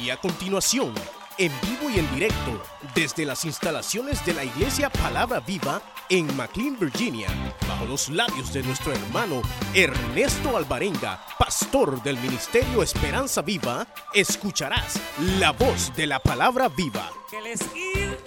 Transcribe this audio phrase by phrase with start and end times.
[0.00, 0.92] Y a continuación,
[1.38, 2.62] en vivo y en directo,
[2.94, 5.80] desde las instalaciones de la Iglesia Palabra Viva
[6.10, 7.28] en McLean, Virginia,
[7.66, 9.40] bajo los labios de nuestro hermano
[9.74, 15.00] Ernesto Alvarenga, pastor del Ministerio Esperanza Viva, escucharás
[15.38, 17.10] la voz de la Palabra Viva.
[17.30, 18.18] que les ir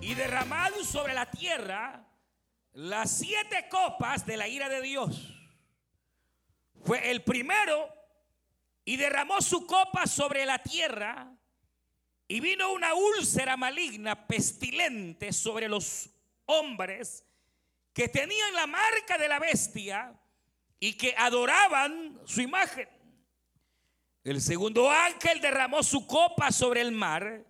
[0.00, 2.06] y derramar sobre la tierra
[2.74, 5.32] las siete copas de la ira de Dios.
[6.84, 7.95] Fue el primero
[8.86, 11.30] y derramó su copa sobre la tierra
[12.28, 16.08] y vino una úlcera maligna, pestilente sobre los
[16.46, 17.24] hombres
[17.92, 20.14] que tenían la marca de la bestia
[20.78, 22.88] y que adoraban su imagen.
[24.22, 27.44] El segundo ángel derramó su copa sobre el mar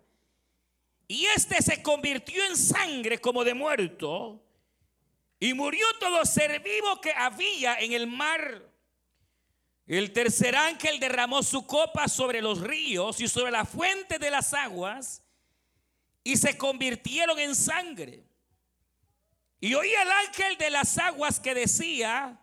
[1.06, 4.42] y este se convirtió en sangre como de muerto
[5.38, 8.75] y murió todo ser vivo que había en el mar.
[9.86, 14.52] El tercer ángel derramó su copa sobre los ríos y sobre la fuente de las
[14.52, 15.22] aguas
[16.24, 18.24] y se convirtieron en sangre.
[19.60, 22.36] Y oí al ángel de las aguas que decía,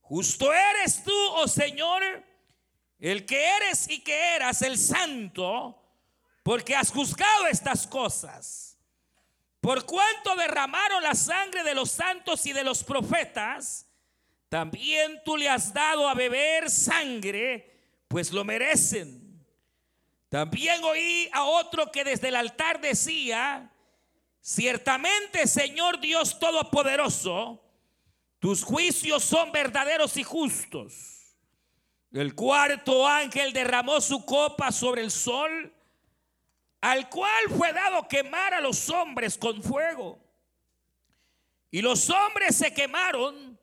[0.00, 2.02] justo eres tú, oh Señor,
[3.00, 5.82] el que eres y que eras el santo,
[6.44, 8.78] porque has juzgado estas cosas.
[9.60, 13.85] Por cuanto derramaron la sangre de los santos y de los profetas,
[14.48, 17.74] también tú le has dado a beber sangre,
[18.08, 19.44] pues lo merecen.
[20.28, 23.72] También oí a otro que desde el altar decía,
[24.40, 27.62] ciertamente Señor Dios Todopoderoso,
[28.38, 31.16] tus juicios son verdaderos y justos.
[32.12, 35.72] El cuarto ángel derramó su copa sobre el sol,
[36.80, 40.18] al cual fue dado quemar a los hombres con fuego.
[41.70, 43.55] Y los hombres se quemaron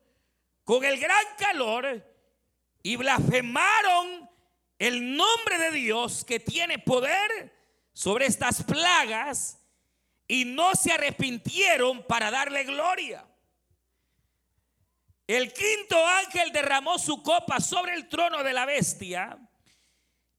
[0.64, 2.02] con el gran calor
[2.82, 4.28] y blasfemaron
[4.78, 7.54] el nombre de Dios que tiene poder
[7.92, 9.60] sobre estas plagas
[10.26, 13.26] y no se arrepintieron para darle gloria.
[15.26, 19.38] El quinto ángel derramó su copa sobre el trono de la bestia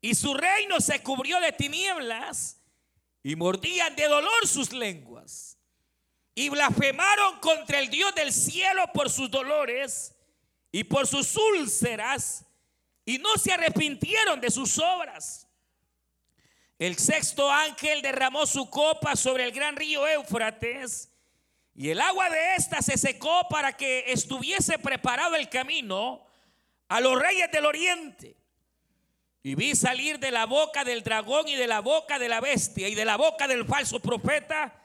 [0.02, 2.62] y su reino se cubrió de tinieblas
[3.24, 5.58] y mordían de dolor sus lenguas
[6.36, 10.15] y blasfemaron contra el Dios del cielo por sus dolores
[10.76, 12.44] y por sus úlceras
[13.06, 15.48] y no se arrepintieron de sus obras.
[16.78, 21.14] El sexto ángel derramó su copa sobre el gran río Éufrates
[21.76, 26.28] y el agua de ésta se secó para que estuviese preparado el camino
[26.90, 28.36] a los reyes del oriente.
[29.44, 32.90] Y vi salir de la boca del dragón y de la boca de la bestia
[32.90, 34.76] y de la boca del falso profeta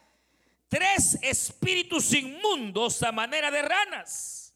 [0.69, 4.50] tres espíritus inmundos a manera de ranas.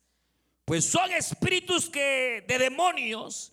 [0.64, 3.52] Pues son espíritus de demonios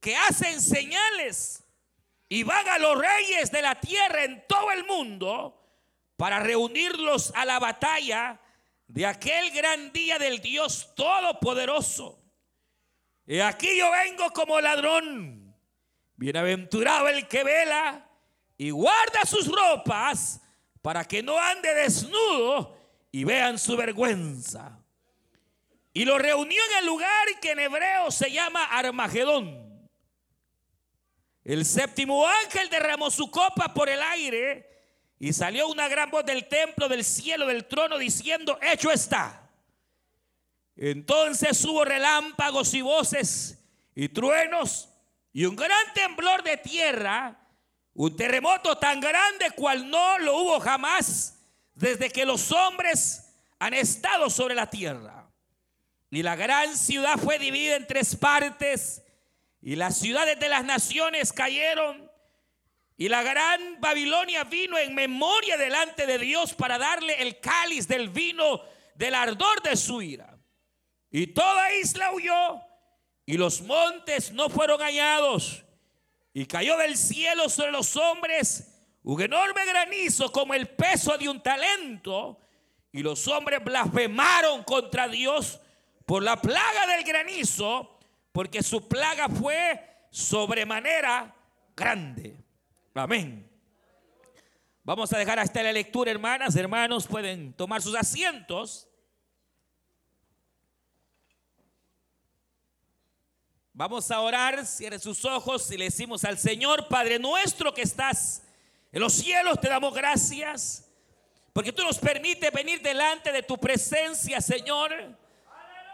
[0.00, 1.64] que hacen señales
[2.28, 5.62] y van a los reyes de la tierra en todo el mundo
[6.16, 8.40] para reunirlos a la batalla
[8.88, 12.22] de aquel gran día del Dios Todopoderoso.
[13.26, 15.54] Y aquí yo vengo como ladrón.
[16.16, 18.08] Bienaventurado el que vela
[18.56, 20.40] y guarda sus ropas
[20.80, 22.76] para que no ande desnudo
[23.10, 24.80] y vean su vergüenza.
[25.96, 29.88] Y lo reunió en el lugar que en hebreo se llama Armagedón.
[31.42, 34.68] El séptimo ángel derramó su copa por el aire
[35.18, 39.48] y salió una gran voz del templo, del cielo, del trono, diciendo, hecho está.
[40.76, 43.64] Entonces hubo relámpagos y voces
[43.94, 44.90] y truenos
[45.32, 47.40] y un gran temblor de tierra,
[47.94, 51.38] un terremoto tan grande cual no lo hubo jamás
[51.72, 55.25] desde que los hombres han estado sobre la tierra.
[56.16, 59.02] Y la gran ciudad fue dividida en tres partes
[59.60, 62.10] y las ciudades de las naciones cayeron.
[62.96, 68.08] Y la gran Babilonia vino en memoria delante de Dios para darle el cáliz del
[68.08, 68.62] vino
[68.94, 70.38] del ardor de su ira.
[71.10, 72.62] Y toda isla huyó
[73.26, 75.66] y los montes no fueron hallados.
[76.32, 78.72] Y cayó del cielo sobre los hombres
[79.02, 82.40] un enorme granizo como el peso de un talento.
[82.90, 85.60] Y los hombres blasfemaron contra Dios
[86.06, 87.98] por la plaga del granizo,
[88.32, 91.34] porque su plaga fue sobremanera
[91.76, 92.36] grande.
[92.94, 93.50] Amén.
[94.84, 98.88] Vamos a dejar hasta la lectura, hermanas, hermanos, pueden tomar sus asientos.
[103.72, 108.44] Vamos a orar, cierre sus ojos y le decimos al Señor, Padre nuestro que estás
[108.92, 110.88] en los cielos, te damos gracias,
[111.52, 115.18] porque tú nos permites venir delante de tu presencia, Señor.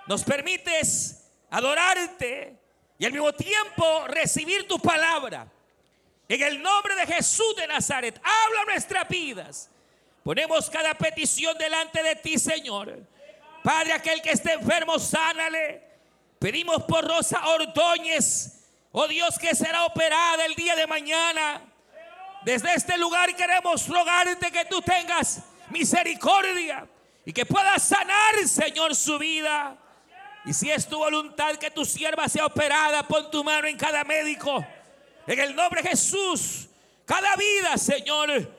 [0.06, 2.56] Nos permites adorarte
[2.98, 5.46] y al mismo tiempo recibir tu palabra.
[6.28, 9.70] En el nombre de Jesús de Nazaret, habla nuestras vidas.
[10.24, 12.98] Ponemos cada petición delante de ti, Señor.
[13.62, 15.82] Padre, aquel que esté enfermo, sánale.
[16.38, 21.60] Pedimos por Rosa Ordóñez, oh Dios, que será operada el día de mañana.
[22.44, 26.88] Desde este lugar queremos rogarte que tú tengas misericordia
[27.24, 29.76] y que puedas sanar, Señor, su vida.
[30.44, 34.02] Y si es tu voluntad que tu sierva sea operada, pon tu mano en cada
[34.04, 34.64] médico.
[35.26, 36.68] En el nombre de Jesús,
[37.04, 38.50] cada vida, Señor,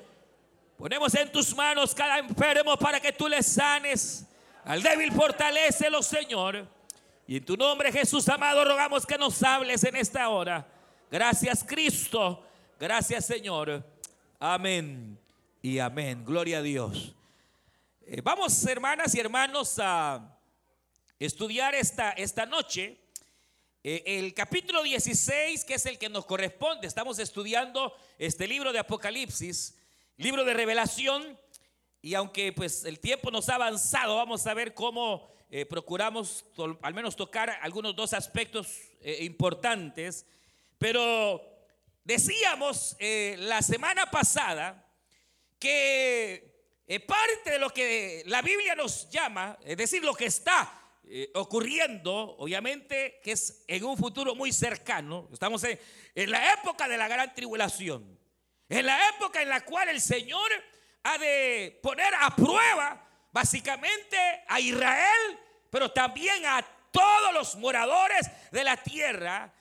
[0.77, 4.25] ponemos en tus manos cada enfermo para que tú le sanes.
[4.63, 6.65] Al débil fortalecelo, Señor.
[7.27, 10.65] Y en tu nombre, Jesús amado, rogamos que nos hables en esta hora.
[11.11, 12.45] Gracias, Cristo.
[12.79, 13.85] Gracias, Señor.
[14.39, 15.17] Amén
[15.61, 16.23] y amén.
[16.25, 17.13] Gloria a Dios.
[18.05, 20.32] Eh, vamos, hermanas y hermanos, a
[21.25, 22.99] estudiar esta, esta noche
[23.83, 26.87] eh, el capítulo 16, que es el que nos corresponde.
[26.87, 29.77] Estamos estudiando este libro de Apocalipsis,
[30.17, 31.39] libro de revelación.
[32.01, 36.45] Y aunque pues el tiempo nos ha avanzado, vamos a ver cómo eh, procuramos
[36.81, 38.67] al menos tocar algunos dos aspectos
[39.19, 40.25] importantes.
[40.77, 41.41] Pero
[42.03, 44.85] decíamos la semana pasada
[45.59, 46.53] que
[46.85, 51.31] eh, parte de lo que la Biblia nos llama, es decir, lo que está eh,
[51.35, 55.79] ocurriendo, obviamente que es en un futuro muy cercano, estamos en,
[56.15, 58.19] en la época de la gran tribulación,
[58.69, 60.49] en la época en la cual el Señor
[61.03, 64.17] ha de poner a prueba básicamente
[64.47, 65.39] a Israel,
[65.69, 69.51] pero también a todos los moradores de la tierra,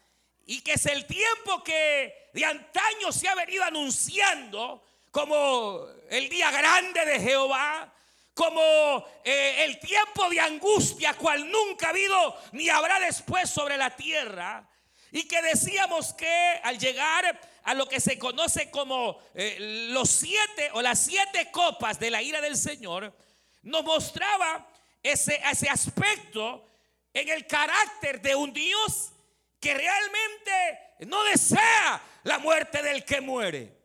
[0.44, 6.50] y que es el tiempo que de antaño se ha venido anunciando, como el día
[6.50, 7.92] grande de Jehová,
[8.34, 13.94] como eh, el tiempo de angustia cual nunca ha habido ni habrá después sobre la
[13.94, 14.69] tierra.
[15.11, 20.70] Y que decíamos que al llegar a lo que se conoce como eh, los siete
[20.73, 23.14] o las siete copas de la ira del Señor,
[23.62, 24.67] nos mostraba
[25.02, 26.67] ese, ese aspecto
[27.12, 29.12] en el carácter de un Dios
[29.61, 33.76] que realmente no desea la muerte del que muere.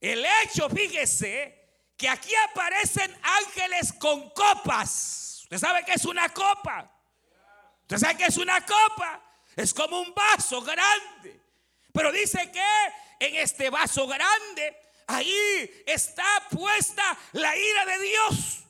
[0.00, 1.59] El hecho, fíjese,
[2.00, 5.40] que aquí aparecen ángeles con copas.
[5.42, 6.90] ¿Usted sabe que es una copa?
[7.82, 9.20] ¿Usted sabe que es una copa?
[9.54, 11.42] Es como un vaso grande.
[11.92, 14.76] Pero dice que en este vaso grande,
[15.08, 18.64] ahí está puesta la ira de Dios.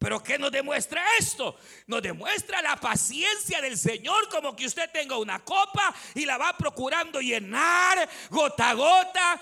[0.00, 1.58] Pero ¿qué nos demuestra esto?
[1.86, 6.56] Nos demuestra la paciencia del Señor como que usted tenga una copa y la va
[6.56, 9.40] procurando llenar gota a gota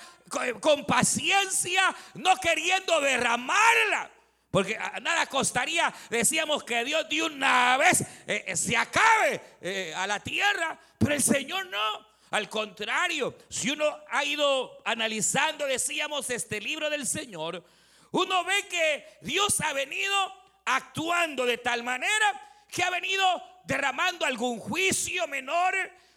[0.60, 4.10] con, paciencia, no queriendo derramarla.
[4.50, 10.08] Porque nada costaría, decíamos que Dios de una vez eh, eh, se acabe eh, a
[10.08, 12.08] la tierra, pero el Señor no.
[12.32, 17.62] Al contrario, si uno ha ido analizando, decíamos, este libro del Señor,
[18.10, 23.24] uno ve que Dios ha venido actuando de tal manera que ha venido
[23.64, 25.74] derramando algún juicio menor,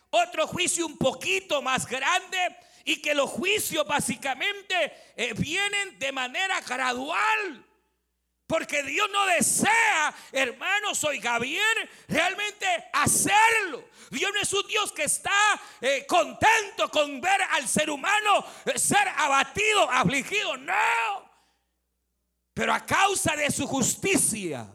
[0.10, 2.38] otro juicio un poquito más grande
[2.84, 7.66] y que los juicios básicamente eh, vienen de manera gradual.
[8.48, 13.88] Porque Dios no desea, hermanos, oiga bien, realmente hacerlo.
[14.10, 15.32] Dios no es un Dios que está
[15.80, 20.58] eh, contento con ver al ser humano eh, ser abatido, afligido.
[20.58, 21.31] No.
[22.54, 24.68] Pero a causa de su justicia,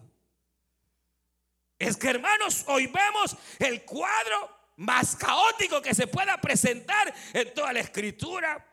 [1.79, 7.73] es que hermanos, hoy vemos el cuadro más caótico que se pueda presentar en toda
[7.73, 8.67] la escritura.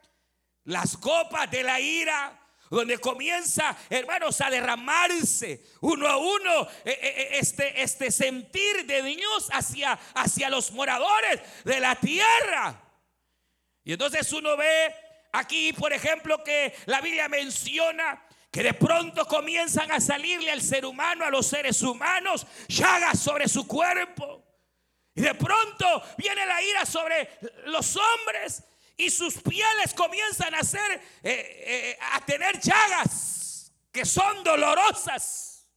[0.66, 6.98] Las copas de la ira, donde comienza, hermanos, a derramarse uno a uno eh, eh,
[7.02, 12.82] eh, este, este sentir de Dios hacia, hacia los moradores de la tierra.
[13.84, 14.96] Y entonces uno ve
[15.34, 20.86] aquí, por ejemplo, que la Biblia menciona que de pronto comienzan a salirle al ser
[20.86, 24.46] humano, a los seres humanos, llagas sobre su cuerpo.
[25.16, 28.64] Y de pronto viene la ira sobre los hombres
[28.96, 35.68] y sus pieles comienzan a ser, eh, eh, a tener llagas que son dolorosas.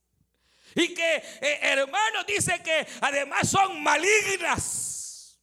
[0.75, 5.41] Y que, eh, hermano, dice que además son malignas.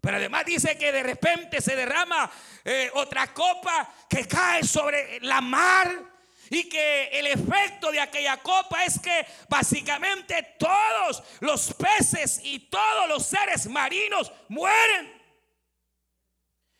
[0.00, 2.30] Pero además dice que de repente se derrama
[2.92, 6.15] otra copa que cae sobre la mar
[6.50, 13.08] y que el efecto de aquella copa es que básicamente todos los peces y todos
[13.08, 15.16] los seres marinos mueren.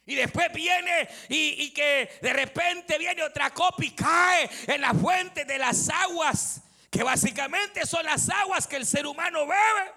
[0.08, 5.44] Y después viene y, que de repente viene otra copa y cae en la fuente
[5.44, 9.92] de las aguas, que básicamente son las aguas que el ser humano bebe.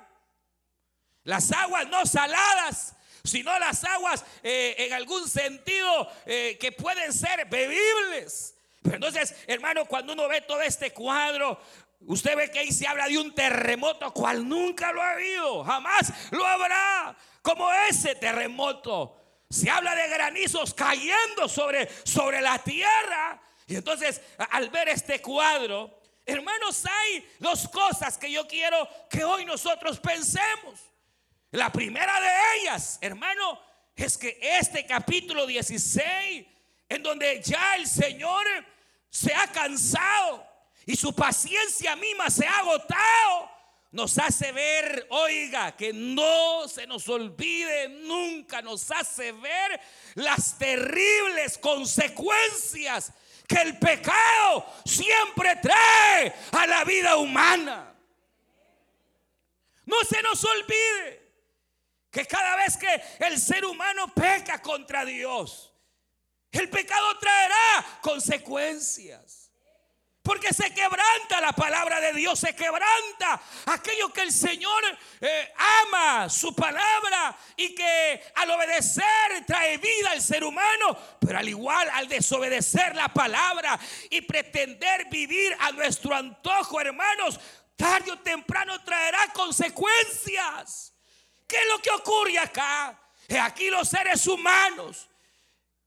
[1.26, 7.46] Las aguas no saladas, sino las aguas eh, en algún sentido eh, que pueden ser
[7.46, 8.56] bebibles.
[8.82, 11.60] Pero entonces, hermano, cuando uno ve todo este cuadro,
[12.02, 16.14] usted ve que ahí se habla de un terremoto cual nunca lo ha habido, jamás
[16.32, 19.16] lo habrá, como ese terremoto.
[19.50, 23.42] Se habla de granizos cayendo sobre, sobre la tierra.
[23.66, 24.22] Y entonces,
[24.52, 30.80] al ver este cuadro, hermanos, hay dos cosas que yo quiero que hoy nosotros pensemos.
[31.52, 33.60] La primera de ellas, hermano,
[33.96, 36.46] es que este capítulo 16,
[36.90, 38.46] en donde ya el Señor
[39.10, 40.46] se ha cansado
[40.86, 43.52] y su paciencia misma se ha agotado,
[43.92, 49.80] nos hace ver, oiga, que no se nos olvide nunca, nos hace ver
[50.16, 53.14] las terribles consecuencias
[53.48, 57.96] que el pecado siempre trae a la vida humana.
[59.86, 61.34] No se nos olvide
[62.12, 65.69] que cada vez que el ser humano peca contra Dios,
[66.52, 69.40] el pecado traerá consecuencias.
[70.22, 74.84] Porque se quebranta la palabra de Dios, se quebranta aquello que el Señor
[75.22, 75.54] eh,
[75.88, 81.90] ama, su palabra, y que al obedecer trae vida al ser humano, pero al igual
[81.94, 83.80] al desobedecer la palabra
[84.10, 87.40] y pretender vivir a nuestro antojo, hermanos,
[87.76, 90.94] tarde o temprano traerá consecuencias.
[91.48, 93.02] ¿Qué es lo que ocurre acá?
[93.42, 95.09] Aquí los seres humanos.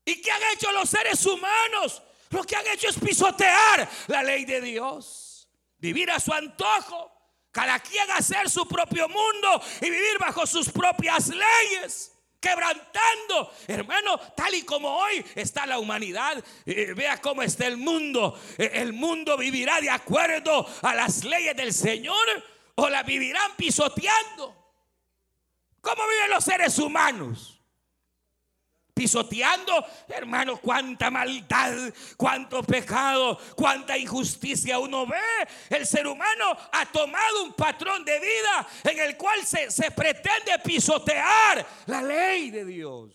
[0.04, 2.02] ¿Y qué han hecho los seres humanos?
[2.30, 5.48] Lo que han hecho es pisotear la ley de Dios.
[5.78, 7.10] Vivir a su antojo.
[7.50, 13.52] Cada quien hacer su propio mundo y vivir bajo sus propias leyes quebrantando.
[13.68, 18.38] Hermano, tal y como hoy está la humanidad, eh, vea cómo está el mundo.
[18.58, 22.26] Eh, el mundo vivirá de acuerdo a las leyes del Señor
[22.74, 24.56] o la vivirán pisoteando.
[25.80, 27.51] ¿Cómo viven los seres humanos?
[29.02, 35.18] Pisoteando, hermano, cuánta maldad, cuánto pecado, cuánta injusticia uno ve.
[35.70, 40.56] El ser humano ha tomado un patrón de vida en el cual se, se pretende
[40.64, 43.10] pisotear la ley de Dios.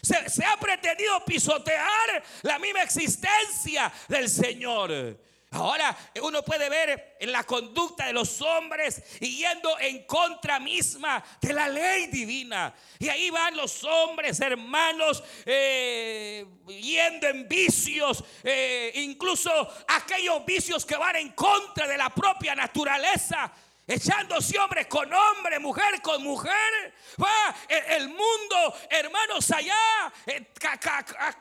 [0.00, 5.18] Se, se ha pretendido pisotear la misma existencia del Señor.
[5.54, 11.52] Ahora uno puede ver en la conducta de los hombres yendo en contra misma de
[11.52, 12.74] la ley divina.
[12.98, 19.50] Y ahí van los hombres, hermanos, eh, yendo en vicios, eh, incluso
[19.86, 23.52] aquellos vicios que van en contra de la propia naturaleza
[23.86, 26.94] echándose hombre con hombre, mujer con mujer.
[27.22, 30.50] Va el, mundo, hermanos, allá eh,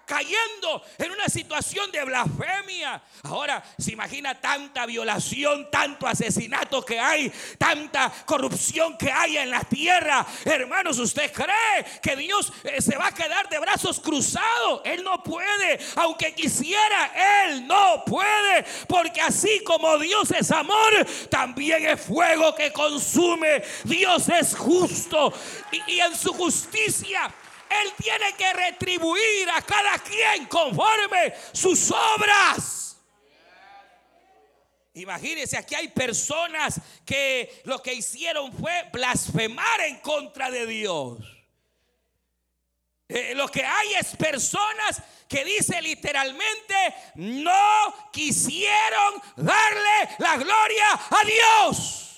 [0.05, 3.01] cayendo en una situación de blasfemia.
[3.23, 9.61] Ahora se imagina tanta violación, tanto asesinato que hay, tanta corrupción que hay en la
[9.61, 10.25] tierra.
[10.45, 14.81] Hermanos, ¿usted cree que Dios eh, se va a quedar de brazos cruzados?
[14.83, 21.85] Él no puede, aunque quisiera, Él no puede, porque así como Dios es amor, también
[21.87, 23.63] es fuego que consume.
[23.83, 25.33] Dios es justo
[25.71, 27.33] y, y en su justicia
[27.69, 32.97] Él tiene que retribuir a cada quien conforme sus obras.
[34.95, 41.17] Imagínense, aquí hay personas que lo que hicieron fue blasfemar en contra de Dios.
[43.09, 46.75] Eh, lo que hay es personas que dice literalmente,
[47.15, 52.12] no quisieron darle la gloria a Dios.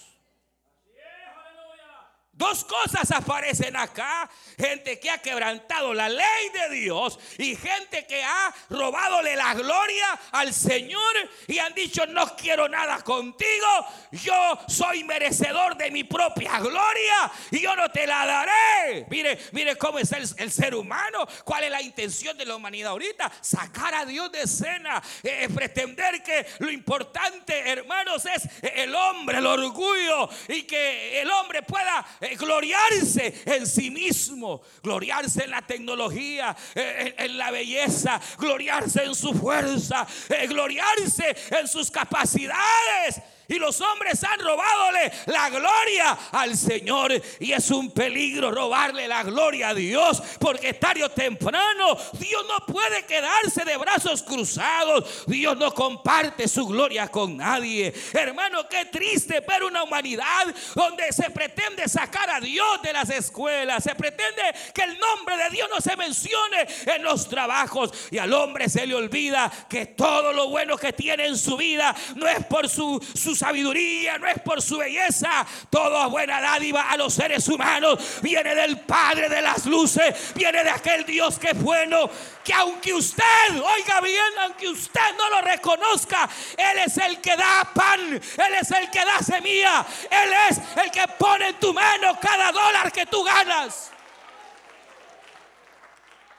[2.35, 4.29] Dos cosas aparecen acá.
[4.57, 10.19] Gente que ha quebrantado la ley de Dios y gente que ha robadole la gloria
[10.33, 10.99] al Señor
[11.47, 13.87] y han dicho, no quiero nada contigo.
[14.11, 19.05] Yo soy merecedor de mi propia gloria y yo no te la daré.
[19.09, 21.25] Mire, mire cómo es el, ser humano.
[21.45, 23.31] ¿Cuál es la intención de la humanidad ahorita?
[23.39, 25.01] Sacar a Dios de escena.
[25.23, 31.61] Eh, pretender que lo importante, hermanos, es el hombre, el orgullo y que el hombre
[31.63, 39.03] pueda eh, gloriarse en sí mismo, gloriarse en la tecnología, eh, en, la belleza, gloriarse
[39.03, 43.21] en su fuerza, eh, gloriarse en sus capacidades.
[43.47, 47.11] Y los hombres han robadole la gloria al Señor.
[47.39, 50.21] Y es un peligro robarle la gloria a Dios.
[50.39, 55.25] Porque tarde o temprano Dios no puede quedarse de brazos cruzados.
[55.27, 57.93] Dios no comparte su gloria con nadie.
[58.13, 63.83] Hermano, qué triste ver una humanidad donde se pretende sacar a Dios de las escuelas.
[63.83, 64.41] Se pretende
[64.73, 67.91] que el nombre de Dios no se mencione en los trabajos.
[68.09, 71.95] Y al hombre se le olvida que todo lo bueno que tiene en su vida
[72.15, 75.45] no es por su, su sabiduría, no es por su belleza.
[75.69, 80.69] Toda buena dádiva a los seres humanos viene del Padre de las luces, viene de
[80.69, 82.09] aquel Dios que es bueno,
[82.43, 87.69] que aunque usted, oiga bien, aunque usted no lo reconozca, Él es el que da
[87.73, 92.17] pan, Él es el que da semilla, Él es el que pone en tu mano
[92.19, 93.91] cada dólar que tú ganas.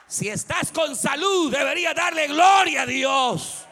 [0.08, 3.65] Si estás con salud, debería darle gloria a Dios.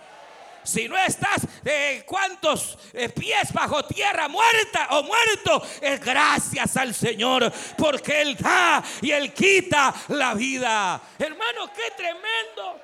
[0.64, 6.94] Si no estás eh, cuántos eh, pies bajo tierra, muerta o muerto, es gracias al
[6.94, 11.00] Señor, porque Él da y Él quita la vida.
[11.18, 12.80] Hermano, qué tremendo.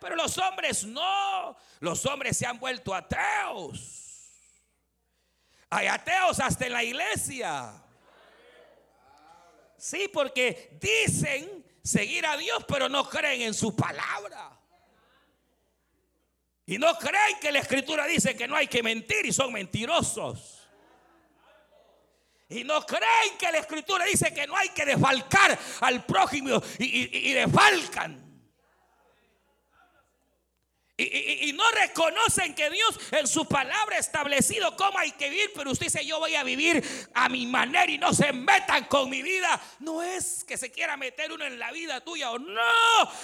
[0.00, 1.56] Pero los hombres no.
[1.80, 3.98] Los hombres se han vuelto ateos.
[5.70, 7.72] Hay ateos hasta en la iglesia.
[9.76, 14.57] Sí, porque dicen seguir a Dios, pero no creen en su palabra.
[16.68, 20.68] Y no creen que la escritura dice que no hay que mentir y son mentirosos.
[22.50, 26.84] Y no creen que la escritura dice que no hay que desfalcar al prójimo y,
[26.84, 28.27] y, y desfalcan.
[31.00, 35.70] Y, no reconocen que Dios en su palabra ha establecido cómo hay que vivir, pero
[35.70, 36.82] usted dice yo voy a vivir
[37.14, 39.60] a mi manera y no se metan con mi vida.
[39.78, 42.62] No es que se quiera meter uno en la vida tuya o no.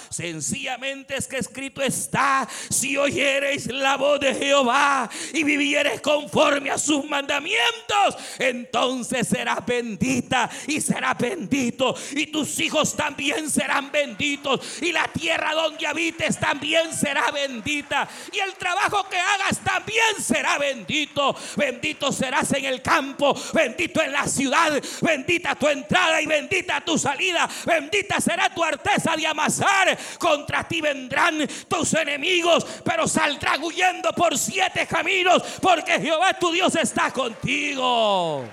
[0.09, 6.77] Sencillamente es que escrito está, si oyereis la voz de Jehová y vivieres conforme a
[6.77, 11.93] sus mandamientos, entonces serás bendita y será bendito.
[12.11, 14.81] Y tus hijos también serán benditos.
[14.81, 20.57] Y la tierra donde habites también será bendita y el trabajo que hagas también será
[20.57, 21.35] bendito.
[21.55, 26.97] Bendito serás en el campo, bendito en la ciudad, bendita tu entrada y bendita tu
[26.97, 27.49] salida.
[27.65, 29.97] Bendita será tu arteza de amasar.
[30.19, 36.75] Contra ti vendrán tus enemigos, pero saldrán huyendo por siete caminos, porque Jehová tu Dios
[36.75, 38.45] está contigo.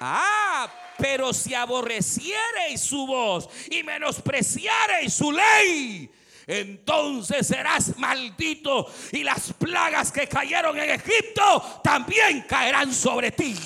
[0.00, 6.10] Ah, pero si aborreciereis su voz y menospreciareis su ley,
[6.50, 13.56] entonces serás maldito y las plagas que cayeron en Egipto también caerán sobre ti.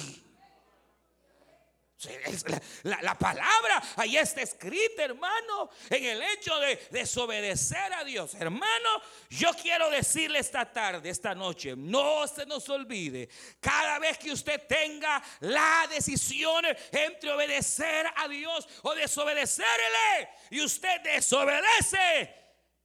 [2.82, 8.34] La, palabra ahí está escrita, hermano, en el hecho de desobedecer a Dios.
[8.34, 13.28] Hermano, yo quiero decirle esta tarde, esta noche, no se nos olvide,
[13.60, 21.00] cada vez que usted tenga la decisión entre obedecer a Dios o desobedecerle, y usted
[21.00, 22.43] desobedece,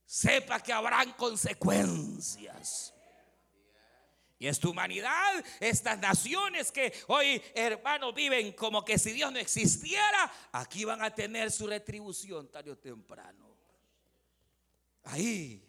[0.09, 2.95] sepa que habrán consecuencias.
[4.39, 10.31] Y esta humanidad, estas naciones que hoy, hermanos, viven como que si Dios no existiera,
[10.51, 13.55] aquí van a tener su retribución tarde o temprano.
[15.03, 15.63] Ahí.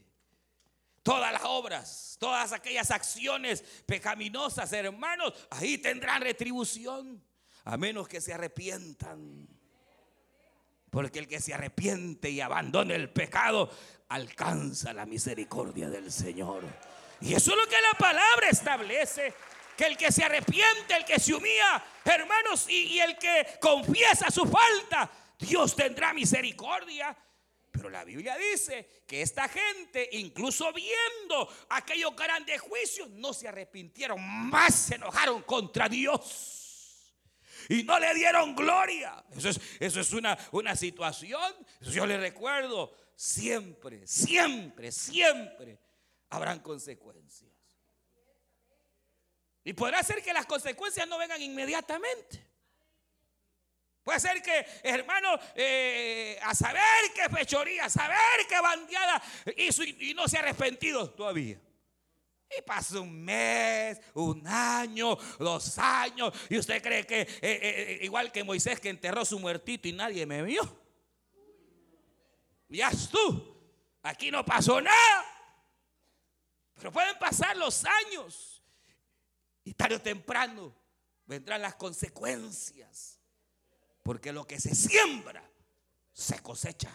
[1.03, 7.23] Todas las obras, todas aquellas acciones pecaminosas, hermanos, ahí tendrán retribución,
[7.65, 9.60] a menos que se arrepientan.
[10.91, 13.71] Porque el que se arrepiente y abandona el pecado,
[14.09, 16.65] alcanza la misericordia del Señor.
[17.21, 19.33] Y eso es lo que la palabra establece.
[19.77, 24.45] Que el que se arrepiente, el que se humilla, hermanos, y, el que confiesa su
[24.45, 27.17] falta, Dios tendrá misericordia.
[27.71, 34.21] Pero la Biblia dice que esta gente, incluso viendo aquellos grandes juicios, no se arrepintieron,
[34.51, 36.60] más se enojaron contra Dios.
[37.71, 39.25] Y no le dieron gloria.
[39.31, 41.55] Eso es, una, una situación.
[41.83, 45.79] yo le recuerdo siempre, siempre, siempre
[46.31, 47.49] habrán consecuencias.
[49.63, 52.45] Y podrá ser que las consecuencias no vengan inmediatamente.
[54.03, 56.83] Puede ser que, hermano, eh, a saber
[57.15, 59.23] qué fechoría, a saber qué bandeada
[59.57, 61.61] hizo y, no se ha arrepentido todavía.
[62.61, 68.31] Y pasa un mes, un año, dos años, y usted cree que, eh, eh, igual
[68.31, 70.63] que Moisés que enterró su muertito y nadie me vio.
[72.69, 73.57] Ya tú,
[74.03, 75.25] aquí no pasó nada.
[76.75, 78.63] Pero pueden pasar los años
[79.65, 80.75] y tarde o temprano
[81.27, 83.21] vendrán las consecuencias.
[84.03, 85.49] Porque lo que se siembra,
[86.13, 86.91] se cosecha.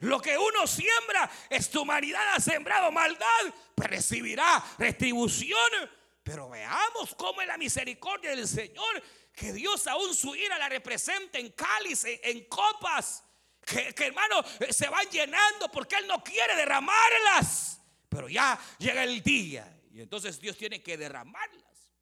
[0.00, 5.90] Lo que uno siembra, esta humanidad ha sembrado maldad, recibirá retribución.
[6.22, 9.02] Pero veamos cómo es la misericordia del Señor,
[9.34, 13.24] que Dios aún su ira la representa en cáliz, en copas
[13.64, 17.80] que, hermano eh, se van llenando porque Él no quiere derramarlas.
[18.08, 21.92] Pero ya llega el día y entonces Dios tiene que derramarlas.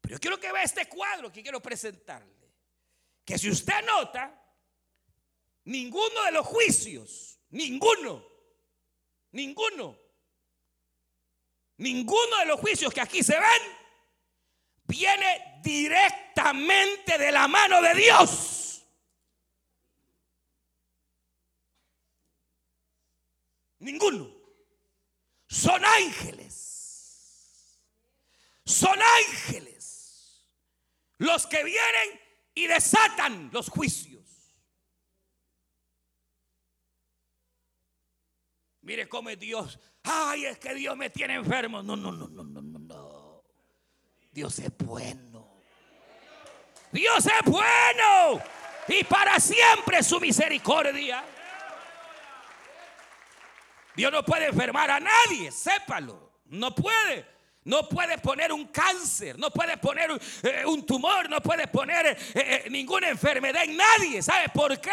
[0.00, 2.34] Pero yo quiero que vea este cuadro que quiero presentarle.
[3.24, 4.45] Que si usted nota,
[5.66, 8.24] ninguno de los juicios, ninguno,
[9.32, 9.98] ninguno,
[11.76, 13.76] ninguno de los juicios que aquí se ven
[14.84, 18.86] viene directamente de la mano de Dios.
[23.80, 24.34] Ninguno.
[25.48, 26.56] Son ángeles.
[28.64, 30.44] Son ángeles
[31.18, 32.20] los que vienen
[32.54, 34.15] y desatan los juicios.
[38.86, 39.80] Mire cómo es Dios.
[40.04, 41.82] Ay, es que Dios me tiene enfermo.
[41.82, 43.42] No, no, no, no, no, no, no.
[44.30, 45.60] Dios es bueno.
[46.92, 48.40] Dios es bueno.
[48.86, 51.24] Y para siempre su misericordia.
[53.96, 56.30] Dios no puede enfermar a nadie, sépalo.
[56.44, 57.26] No puede.
[57.66, 60.08] No puede poner un cáncer, no puede poner
[60.44, 64.22] eh, un tumor, no puede poner eh, eh, ninguna enfermedad en nadie.
[64.22, 64.90] ¿Sabe por qué?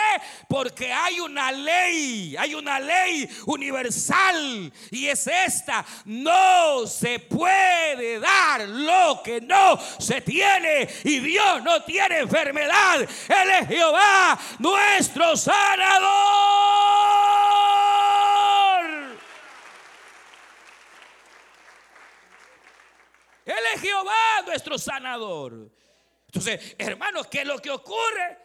[0.47, 5.85] Porque hay una ley, hay una ley universal y es esta.
[6.05, 13.01] No se puede dar lo que no se tiene y Dios no tiene enfermedad.
[13.01, 17.12] Él es Jehová, nuestro sanador.
[23.45, 25.71] Él es Jehová nuestro sanador.
[26.27, 28.39] Entonces, hermanos, ¿qué es lo que ocurre?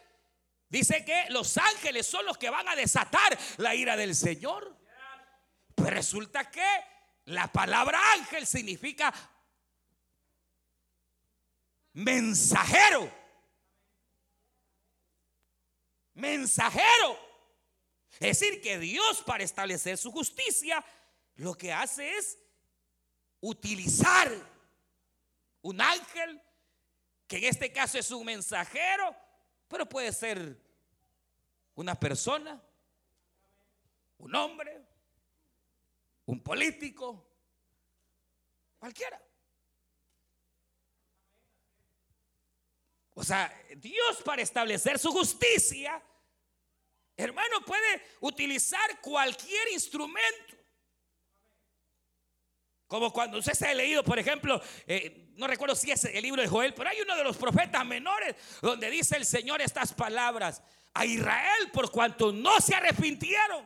[0.69, 4.77] Dice que los ángeles son los que van a desatar la ira del Señor.
[5.75, 6.67] Pues resulta que
[7.27, 9.13] la palabra ángel significa
[11.95, 13.11] mensajero.
[16.15, 17.19] Mensajero.
[18.21, 20.85] Es decir, que Dios para establecer su justicia
[21.37, 22.37] lo que hace es
[23.41, 24.58] utilizar
[25.69, 26.41] un ángel,
[27.27, 29.15] que en este caso es un mensajero,
[29.69, 30.59] pero puede ser
[31.75, 32.61] una persona,
[34.17, 34.83] un hombre,
[36.25, 37.27] un político,
[38.79, 39.23] cualquiera.
[43.13, 46.03] O sea, Dios para establecer su justicia,
[47.17, 50.58] hermano, puede utilizar cualquier instrumento.
[52.89, 56.41] Como cuando usted se ha leído, por ejemplo, eh, no recuerdo si es el libro
[56.41, 60.63] de Joel, pero hay uno de los profetas menores donde dice el Señor estas palabras
[60.95, 63.63] a Israel por cuanto no se arrepintieron,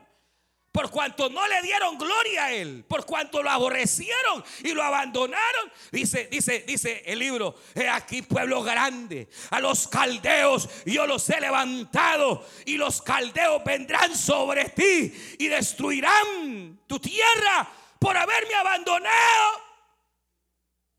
[0.72, 5.70] por cuanto no le dieron gloria a él, por cuanto lo aborrecieron y lo abandonaron.
[5.92, 11.40] Dice, dice, dice el libro, he aquí pueblo grande, a los caldeos yo los he
[11.40, 17.70] levantado y los caldeos vendrán sobre ti y destruirán tu tierra
[18.02, 19.62] por haberme abandonado.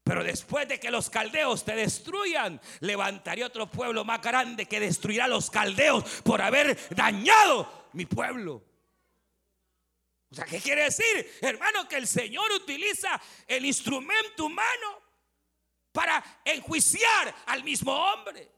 [0.03, 5.25] Pero después de que los caldeos te destruyan, levantaré otro pueblo más grande que destruirá
[5.25, 8.63] a los caldeos por haber dañado mi pueblo.
[10.31, 11.37] O sea, ¿qué quiere decir?
[11.41, 15.01] Hermano, que el Señor utiliza el instrumento humano
[15.91, 18.49] para enjuiciar al mismo hombre.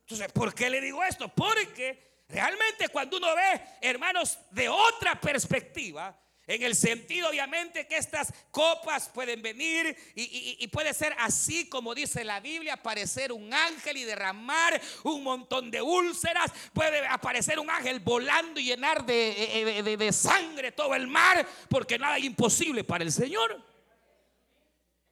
[0.00, 1.28] Entonces, ¿por qué le digo esto?
[1.28, 8.32] Porque realmente cuando uno ve, hermanos, de otra perspectiva, en el sentido, obviamente, que estas
[8.50, 14.04] copas pueden venir y, puede ser así como dice la Biblia, aparecer un ángel y
[14.04, 16.52] derramar un montón de úlceras.
[16.72, 21.98] Puede aparecer un ángel volando y llenar de, de, de sangre todo el mar, porque
[21.98, 23.60] nada es imposible para el Señor.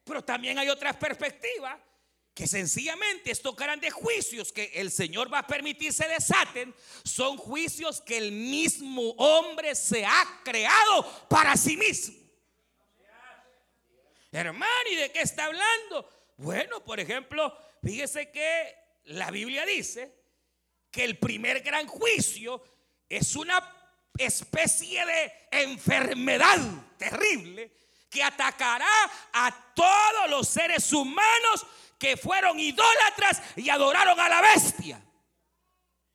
[0.05, 1.79] Pero también hay otras perspectivas
[2.35, 8.01] que sencillamente estos grandes juicios que el Señor va a permitir se desaten, son juicios
[8.01, 12.13] que el mismo hombre se ha creado para sí mismo.
[14.33, 16.09] Hermano, ¿y de qué está hablando?
[16.35, 20.13] Bueno, por ejemplo, fíjese que la Biblia dice
[20.91, 22.61] que el primer gran juicio
[23.07, 23.63] es una
[24.17, 26.59] especie de enfermedad
[26.97, 27.71] terrible
[28.09, 28.87] que atacará
[29.31, 31.65] a todos los seres humanos
[31.97, 35.01] que fueron idólatras y adoraron a la bestia.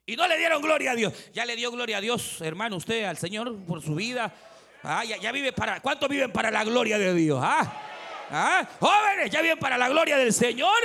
[0.07, 1.13] Y no le dieron gloria a Dios.
[1.33, 4.35] Ya le dio gloria a Dios, hermano, usted, al Señor, por su vida.
[4.83, 5.81] Ah, ya, vive para.
[5.81, 7.41] ¿Cuántos viven para la gloria de Dios?
[7.43, 7.81] Ah,
[8.31, 10.79] ah, jóvenes, ya viven para la gloria del Señor.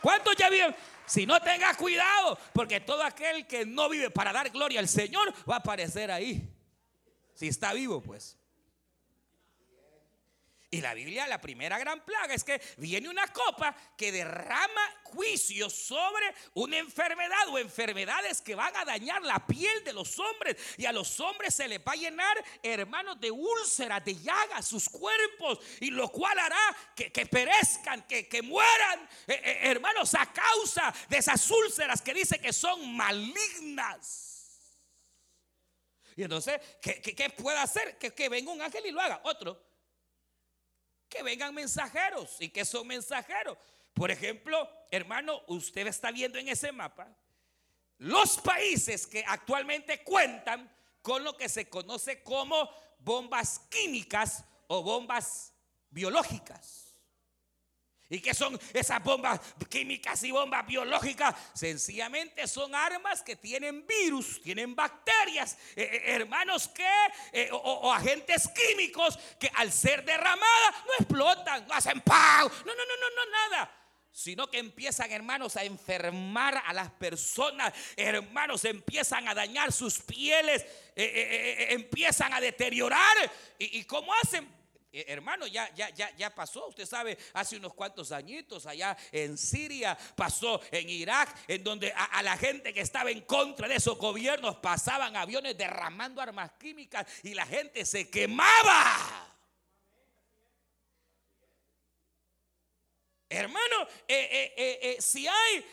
[0.00, 0.74] ¿Cuántos ya viven?
[1.06, 5.34] Si no tengas cuidado, porque todo aquel que no vive para dar gloria al Señor
[5.48, 6.48] va a aparecer ahí.
[7.34, 8.38] Si está vivo, pues.
[10.74, 15.70] Y la Biblia, la primera gran plaga es que viene una copa que derrama juicio
[15.70, 20.56] sobre una enfermedad o enfermedades que van a dañar la piel de los hombres.
[20.76, 24.88] Y a los hombres se les va a llenar, hermanos, de úlceras, de llagas, sus
[24.88, 25.60] cuerpos.
[25.78, 31.48] Y lo cual hará que, perezcan, que, mueran, eh, eh, hermanos, a causa de esas
[31.52, 34.32] úlceras que dice que son malignas.
[36.16, 37.96] Y entonces, ¿qué, qué, puede hacer?
[37.96, 39.20] Que, que venga un ángel y lo haga.
[39.22, 39.73] Otro
[41.14, 42.36] que vengan mensajeros.
[42.40, 43.56] ¿Y que son mensajeros?
[43.94, 47.08] Por ejemplo, hermano, usted está viendo en ese mapa
[47.98, 50.68] los países que actualmente cuentan
[51.00, 55.52] con lo que se conoce como bombas químicas o bombas
[55.90, 56.83] biológicas.
[58.14, 61.34] ¿Y qué son esas bombas químicas y bombas biológicas?
[61.52, 66.86] Sencillamente son armas que tienen virus, tienen bacterias, eh, eh, hermanos que,
[67.32, 72.72] eh, o, agentes químicos que al ser derramadas no explotan, no hacen pau, no, no,
[72.72, 73.80] no, no, no, nada
[74.16, 77.74] sino que empiezan, hermanos, a enfermar a las personas.
[77.96, 83.16] Hermanos, empiezan a dañar sus pieles, empiezan a deteriorar.
[83.58, 84.48] ¿Y, y cómo hacen?
[84.96, 89.36] Eh, hermano, ya, ya, ya, ya pasó, usted sabe, hace unos cuantos añitos allá en
[89.36, 93.98] Siria, pasó en Irak, en donde a, la gente que estaba en contra de esos
[93.98, 99.34] gobiernos pasaban aviones derramando armas químicas y la gente se quemaba.
[103.28, 105.64] Hermano, eh, eh, si hay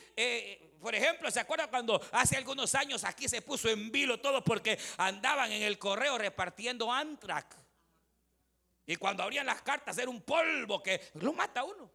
[0.82, 4.80] por ejemplo, ¿se acuerda cuando hace algunos años aquí se puso en vilo todo porque
[4.98, 7.62] andaban en el correo repartiendo antrax?
[8.86, 11.92] Y cuando abrían las cartas era un polvo que lo mata a uno.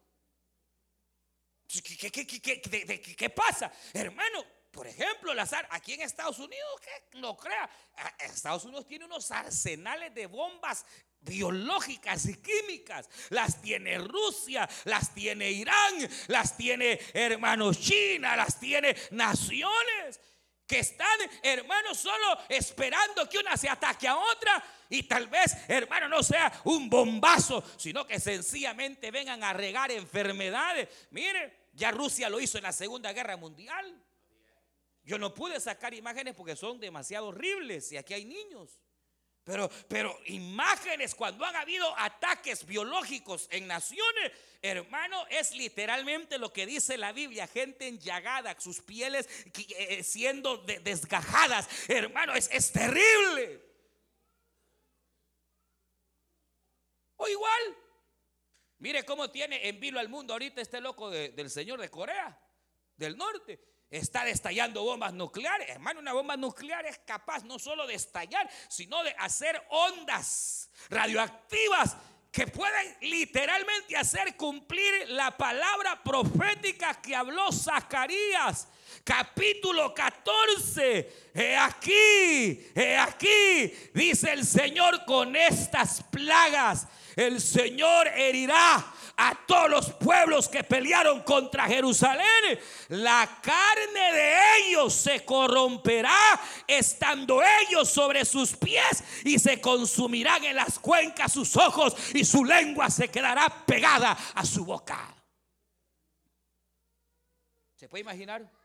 [1.67, 3.71] ¿Qué, pasa?
[3.93, 7.69] Hermano, por ejemplo, azar aquí en Estados Unidos, que no crea,
[8.19, 10.85] Estados Unidos tiene unos arsenales de bombas
[11.19, 13.09] biológicas y químicas.
[13.29, 20.21] Las tiene Rusia, las tiene Irán, las tiene hermanos China, las tiene naciones
[20.67, 26.09] que están, hermanos, solo esperando que una se ataque a otra y tal vez, hermano,
[26.09, 30.89] no sea un bombazo, sino que sencillamente vengan a regar enfermedades.
[31.11, 34.03] Mire, ya Rusia lo hizo en la Segunda Guerra Mundial.
[35.03, 38.81] Yo no pude sacar imágenes porque son demasiado horribles y aquí hay niños.
[39.47, 46.65] Pero, pero imágenes cuando han habido ataques biológicos en naciones, hermano, es literalmente lo que
[46.65, 49.29] dice la Biblia, gente enllagada, sus pieles
[49.77, 53.63] eh, siendo desgajadas, hermano, es, es terrible.
[57.15, 57.77] O igual,
[58.79, 62.37] mire cómo tiene en vilo al mundo ahorita este loco del señor de Corea,
[62.97, 65.69] del norte está estallando bombas nucleares.
[65.69, 71.95] Hermano, una bomba nuclear es capaz no solo de estallar, sino de hacer ondas radioactivas
[72.31, 78.67] que pueden literalmente hacer cumplir la palabra profética que habló Zacarías.
[79.03, 81.29] Capítulo 14.
[81.33, 86.87] He aquí, he aquí, dice el Señor con estas plagas.
[87.15, 92.59] El Señor herirá a todos los pueblos que pelearon contra Jerusalén.
[92.89, 100.55] La carne de ellos se corromperá estando ellos sobre sus pies y se consumirán en
[100.55, 105.15] las cuencas sus ojos y su lengua se quedará pegada a su boca.
[107.75, 108.56] ¿Se puede imaginar?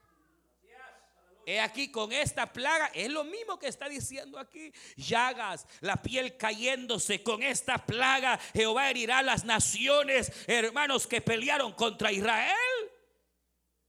[1.47, 4.73] He aquí con esta plaga, es lo mismo que está diciendo aquí.
[4.97, 8.39] Llagas, la piel cayéndose con esta plaga.
[8.53, 12.57] Jehová herirá las naciones, hermanos, que pelearon contra Israel.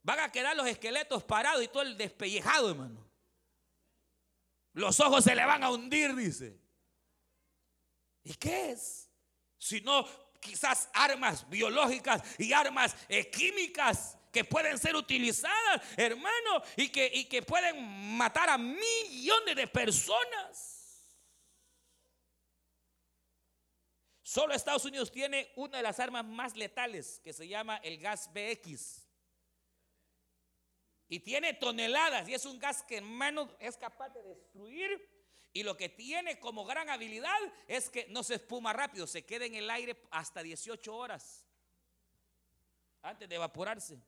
[0.01, 3.03] Van a quedar los esqueletos parados y todo el despellejado, hermano.
[4.73, 6.59] Los ojos se le van a hundir, dice.
[8.23, 9.09] ¿Y qué es?
[9.57, 10.05] Si no,
[10.39, 17.25] quizás armas biológicas y armas eh, químicas que pueden ser utilizadas, hermano, y que, y
[17.25, 20.73] que pueden matar a millones de personas.
[24.23, 28.31] Solo Estados Unidos tiene una de las armas más letales que se llama el gas
[28.33, 29.07] BX.
[31.07, 35.13] Y tiene toneladas y es un gas que hermano es capaz de destruir.
[35.53, 39.45] Y lo que tiene como gran habilidad es que no se espuma rápido, se queda
[39.45, 41.45] en el aire hasta 18 horas
[43.03, 44.01] antes de evaporarse.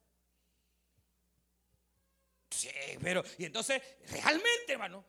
[2.65, 5.05] Sí, pero, y entonces, realmente, hermano,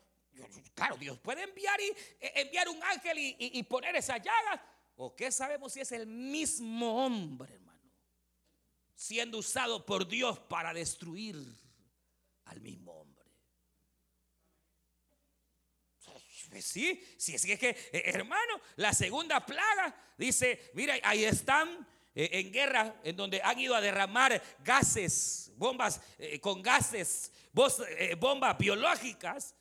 [0.75, 1.89] claro, Dios puede enviar, y,
[2.21, 4.63] eh, enviar un ángel y, poner esa llaga.
[4.97, 7.93] ¿O qué sabemos si es el mismo hombre, hermano?
[8.95, 11.37] Siendo usado por Dios para destruir
[12.45, 13.25] al mismo hombre.
[16.63, 22.53] Sí, si es que, eh, hermano, la segunda plaga dice, mira, ahí están eh, en
[22.53, 27.33] guerra, en donde han ido a derramar gases, bombas eh, con gases,
[27.99, 29.55] eh, bombas biológicas.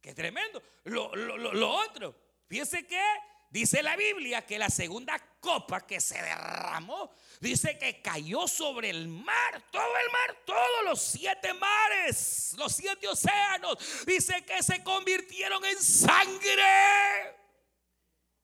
[0.00, 0.62] Qué tremendo.
[0.84, 2.14] Lo, lo otro,
[2.46, 3.02] fíjense que
[3.50, 9.08] dice la Biblia que la segunda copa que se derramó, dice que cayó sobre el
[9.08, 15.64] mar, todo el mar, todos los siete mares, los siete océanos, dice que se convirtieron
[15.64, 17.36] en sangre.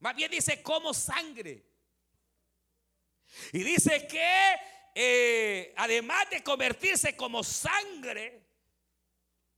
[0.00, 1.64] Más bien dice como sangre.
[3.52, 4.56] Y dice que
[4.98, 8.42] eh, además de convertirse como sangre,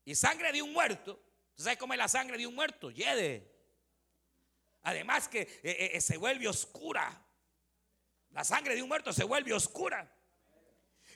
[0.04, 1.22] y sangre de un muerto,
[1.54, 2.90] ¿sabes cómo es la sangre de un muerto?
[2.90, 3.48] Yede.
[4.82, 7.24] Además que eh, eh, se vuelve oscura.
[8.30, 10.12] La sangre de un muerto se vuelve oscura.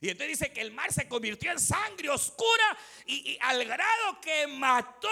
[0.01, 4.47] Y entonces dice que el mar se convirtió en sangre oscura y, al grado que
[4.47, 5.09] mató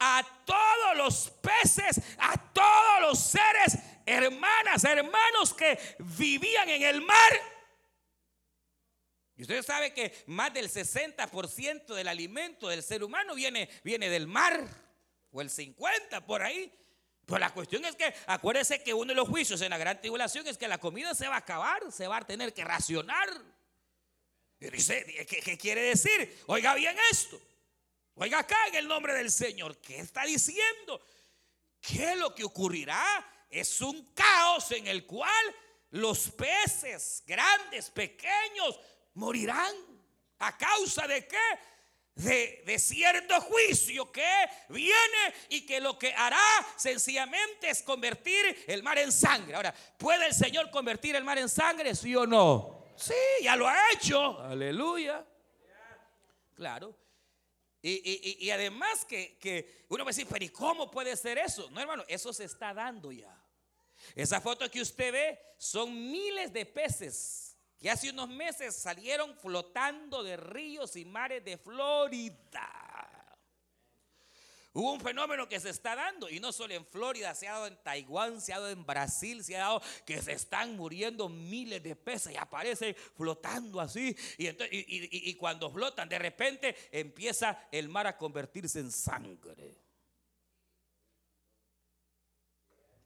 [0.00, 7.57] a todos los peces, a todos los seres, hermanas, hermanos que vivían en el mar.
[9.38, 14.26] Y usted sabe que más del 60% del alimento del ser humano viene, viene del
[14.26, 14.68] mar,
[15.30, 16.74] o el 50% por ahí.
[17.24, 20.44] Pues la cuestión es que acuérdese que uno de los juicios en la gran tribulación
[20.48, 23.28] es que la comida se va a acabar, se va a tener que racionar.
[24.58, 26.42] ¿qué, quiere decir?
[26.46, 27.40] Oiga bien esto.
[28.14, 29.76] Oiga acá en el nombre del Señor.
[29.78, 31.00] ¿Qué está diciendo?
[31.80, 35.54] Que lo que ocurrirá es un caos en el cual
[35.90, 38.80] los peces, grandes, pequeños,
[39.18, 39.74] morirán.
[40.38, 41.36] ¿A causa de qué?
[42.14, 44.28] De, cierto juicio que
[44.70, 46.40] viene y que lo que hará
[46.76, 49.54] sencillamente es convertir el mar en sangre.
[49.54, 51.94] Ahora, ¿puede el Señor convertir el mar en sangre?
[51.94, 52.86] ¿Sí o no?
[52.96, 54.40] Sí, ya lo ha hecho.
[54.40, 55.24] Aleluya.
[56.54, 56.96] Claro.
[57.80, 61.70] Y, además que, uno va a decir, pero ¿y cómo puede ser eso?
[61.70, 63.34] No, hermano, eso se está dando ya.
[64.14, 67.47] Esa foto que usted ve son miles de peces
[67.78, 72.88] que hace unos meses salieron flotando de ríos y mares de Florida.
[74.78, 77.66] Hubo un fenómeno que se está dando y no solo en Florida, se ha dado
[77.66, 81.82] en Taiwán, se ha dado en Brasil, se ha dado que se están muriendo miles
[81.82, 84.14] de peces y aparecen flotando así.
[84.36, 89.87] Y, cuando flotan, de repente empieza el mar a convertirse en sangre.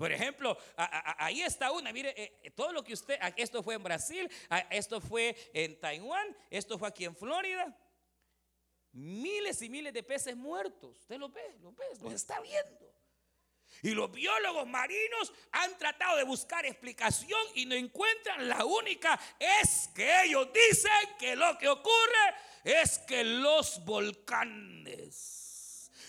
[0.03, 4.29] Por ejemplo, ahí está una, mire, eh, todo lo que usted, esto fue en Brasil,
[4.69, 7.73] esto fue en Taiwán, esto fue aquí en Florida
[8.95, 10.99] miles y miles de peces muertos.
[10.99, 12.93] Usted lo ve, lo ve, los está viendo.
[13.81, 18.49] Y los biólogos marinos han tratado de buscar explicación y no encuentran.
[18.49, 22.35] La única es que ellos dicen que lo que ocurre
[22.65, 25.42] es que los volcanes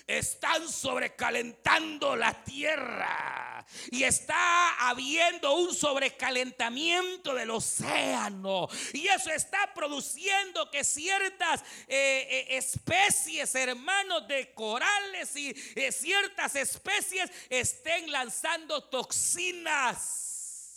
[0.07, 8.67] están sobrecalentando la tierra y está habiendo un sobrecalentamiento del océano.
[8.93, 16.55] Y eso está produciendo que ciertas eh, eh, especies, hermanos de corales y eh, ciertas
[16.55, 20.32] especies estén lanzando toxinas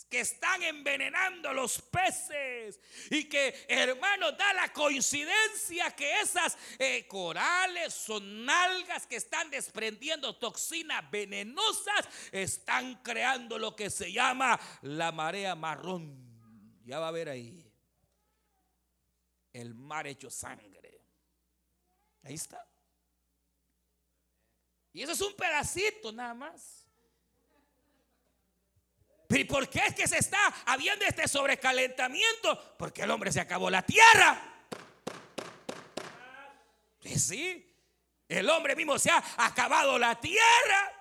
[0.09, 2.79] que están envenenando los peces.
[3.09, 10.35] Y que hermanos da la coincidencia que esas eh, corales son algas que están desprendiendo
[10.37, 16.81] toxinas venenosas están creando lo que se llama la marea marrón.
[16.85, 17.63] Ya va a ver ahí.
[19.51, 21.01] El mar hecho sangre.
[22.23, 22.65] Ahí está.
[24.93, 26.86] Y eso es un pedacito nada más
[29.27, 32.75] ¿Pero por qué es que se está habiendo este sobrecalentamiento?
[32.77, 34.41] Porque el hombre se acabó la tierra.
[37.15, 37.65] Sí,
[38.29, 40.93] el hombre mismo se ha acabado la tierra.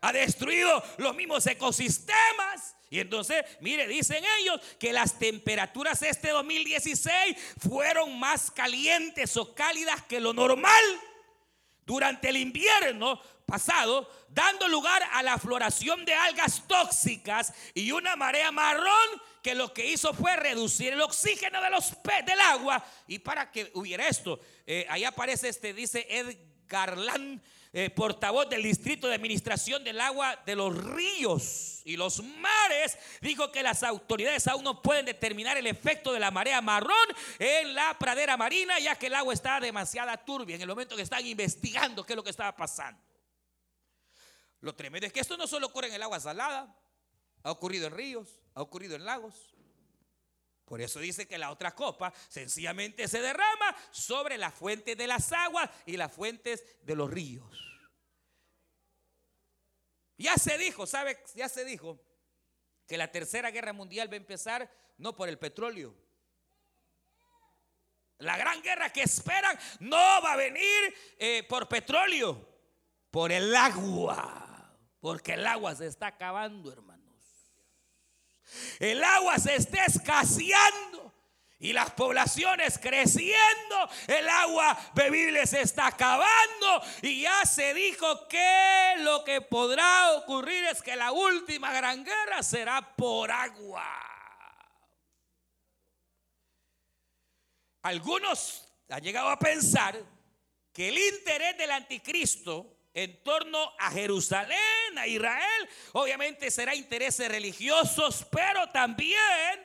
[0.00, 2.76] Ha destruido los mismos ecosistemas.
[2.88, 10.02] Y entonces, mire, dicen ellos que las temperaturas este 2016 fueron más calientes o cálidas
[10.04, 10.84] que lo normal.
[11.84, 18.50] Durante el invierno pasado, dando lugar a la floración de algas tóxicas y una marea
[18.50, 19.08] marrón
[19.42, 21.92] que lo que hizo fue reducir el oxígeno de los
[22.26, 22.84] del agua.
[23.06, 27.40] Y para que hubiera esto, eh, ahí aparece este, dice Edgar Land,
[27.72, 33.52] eh, portavoz del Distrito de Administración del Agua de los Ríos y los Mares, dijo
[33.52, 36.96] que las autoridades aún no pueden determinar el efecto de la marea marrón
[37.38, 41.02] en la pradera marina, ya que el agua está demasiado turbia en el momento que
[41.02, 43.05] están investigando qué es lo que estaba pasando.
[44.60, 46.74] Lo tremendo es que esto no solo ocurre en el agua salada,
[47.42, 49.54] ha ocurrido en ríos, ha ocurrido en lagos.
[50.64, 55.30] Por eso dice que la otra copa sencillamente se derrama sobre las fuentes de las
[55.32, 57.46] aguas y las fuentes de los ríos.
[60.18, 61.22] Ya se dijo, ¿sabe?
[61.34, 62.00] Ya se dijo
[62.86, 65.94] que la tercera guerra mundial va a empezar no por el petróleo.
[68.18, 72.48] La gran guerra que esperan no va a venir eh, por petróleo,
[73.10, 74.45] por el agua.
[75.06, 77.22] Porque el agua se está acabando, hermanos.
[78.80, 81.14] El agua se está escaseando.
[81.60, 88.94] Y las poblaciones creciendo, el agua bebible se está acabando y ya se dijo que
[88.98, 93.88] lo que podrá ocurrir es que la última gran guerra será por agua.
[97.82, 99.96] Algunos han llegado a pensar
[100.72, 108.26] que el interés del anticristo en torno a Jerusalén, a Israel, obviamente será intereses religiosos,
[108.30, 109.60] pero también,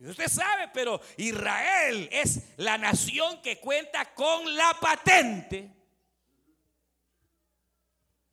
[0.00, 5.70] usted sabe, pero Israel es la nación que cuenta con la patente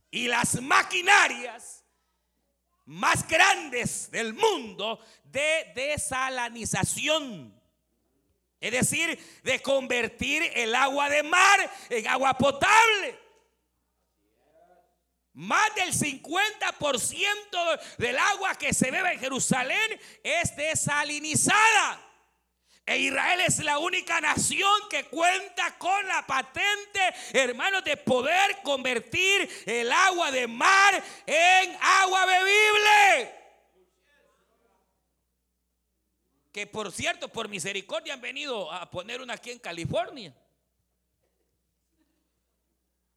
[0.10, 1.86] y las maquinarias
[2.86, 7.54] más grandes del mundo de desalanización.
[8.60, 13.25] Es decir, de convertir el agua de mar en agua potable.
[15.36, 22.02] Más del 50% del agua que se bebe en Jerusalén es desalinizada.
[22.86, 27.02] E Israel es la única nación que cuenta con la patente,
[27.34, 33.36] hermanos, de poder convertir el agua de mar en agua bebible.
[36.54, 40.34] Que por cierto, por misericordia han venido a poner una aquí en California.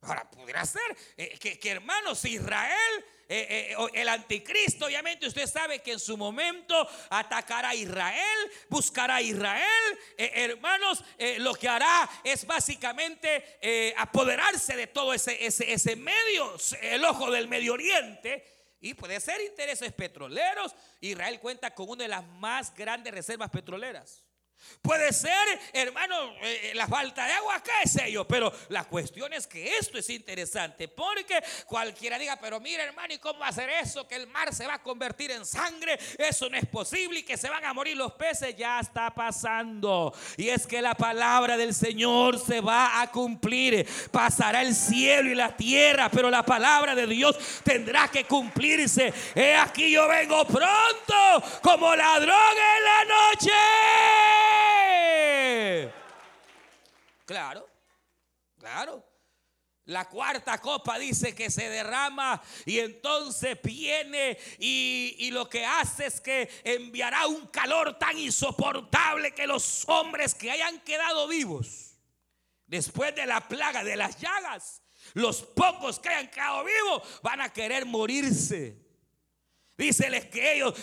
[0.09, 5.93] Ahora, pudiera ser eh, que, hermanos, Israel, eh, eh, el anticristo, obviamente usted sabe que
[5.93, 9.99] en su momento atacará a Israel, buscará a Israel.
[10.17, 11.05] hermanos,
[11.39, 17.49] lo que hará es básicamente apoderarse de todo ese, ese, ese medio, el ojo del
[17.49, 18.47] Medio Oriente.
[18.81, 20.75] Y puede ser intereses petroleros.
[21.01, 24.28] Israel cuenta con una de las más grandes reservas petroleras.
[24.83, 25.33] Puede ser,
[25.73, 29.99] hermano, eh, la falta de agua, qué es ello, pero la cuestión es que esto
[29.99, 34.07] es interesante, porque cualquiera diga, pero mira, hermano, ¿y cómo va a hacer eso?
[34.07, 37.37] Que el mar se va a convertir en sangre, eso no es posible y que
[37.37, 40.15] se van a morir los peces, ya está pasando.
[40.37, 45.35] Y es que la palabra del Señor se va a cumplir, pasará el cielo y
[45.35, 49.13] la tierra, pero la palabra de Dios tendrá que cumplirse.
[49.35, 54.48] He aquí yo vengo pronto como ladrón en la noche.
[57.25, 57.69] Claro,
[58.59, 59.05] claro.
[59.85, 66.07] La cuarta copa dice que se derrama y entonces viene y, y, lo que hace
[66.07, 71.89] es que enviará un calor tan insoportable que los hombres que hayan quedado vivos
[72.67, 74.83] después de la plaga de las llagas,
[75.15, 78.88] los pocos que hayan quedado vivos van a querer morirse.
[79.79, 80.75] Díceles que ellos,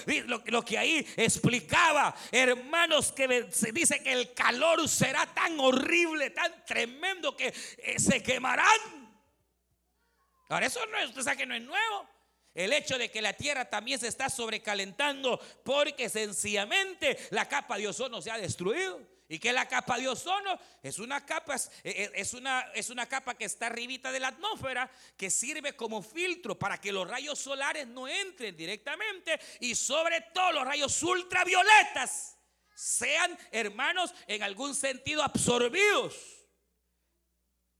[0.45, 6.63] lo, que ahí explicaba, hermanos, que se dice que el calor será tan horrible, tan
[6.63, 9.13] tremendo que eh, se quemarán.
[10.47, 12.09] Ahora, eso no es, usted sabe que no es nuevo.
[12.53, 17.89] El hecho de que la tierra también se está sobrecalentando porque sencillamente la capa de
[17.89, 19.01] ozono se ha destruido.
[19.27, 20.59] ¿Y que la capa de ozono?
[20.83, 25.31] Es una capa, es, una, es una capa que está arribita de la atmósfera que
[25.31, 30.65] sirve como filtro para que los rayos solares no entren directamente y sobre todo los
[30.65, 32.37] rayos ultravioletas
[32.75, 36.15] sean, hermanos, en algún sentido absorbidos.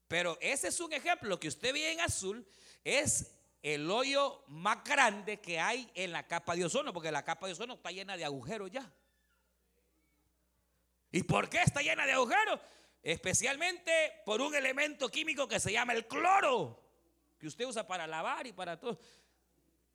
[0.08, 2.48] Pero ese es un ejemplo, lo que usted ve en azul
[2.84, 7.46] es el hoyo más grande que hay en la capa de ozono, porque la capa
[7.46, 8.92] de ozono está llena de agujeros ya.
[11.16, 12.60] ¿Y por qué está llena de agujeros?
[13.02, 16.84] Especialmente por un elemento químico que se llama el cloro,
[17.40, 19.00] que usted usa para lavar y para todo.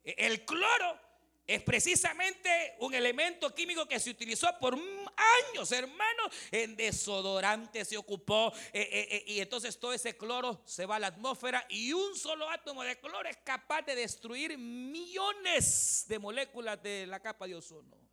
[0.02, 0.98] E, el cloro
[1.46, 6.22] es precisamente un elemento químico que se utilizó por años, hermano.
[6.50, 8.50] En desodorante se ocupó.
[8.72, 12.48] Eh, eh, y entonces todo ese cloro se va a la atmósfera y un solo
[12.48, 18.09] átomo de cloro es capaz de destruir millones de moléculas de la capa de ozono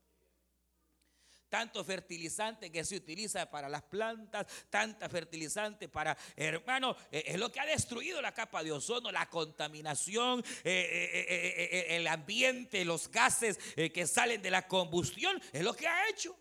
[1.49, 7.51] tanto fertilizante que se utiliza para las plantas, tanta fertilizante para, hermano, eh, es lo
[7.51, 13.57] que ha destruido la capa de ozono, la contaminación, eh, eh, el ambiente, los gases
[13.57, 16.37] que salen de la combustión, es lo que ha hecho.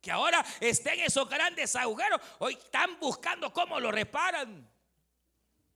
[0.00, 4.68] Que ahora estén esos grandes agujeros, hoy están buscando cómo lo reparan.